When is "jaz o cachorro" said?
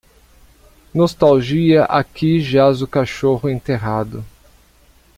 2.41-3.47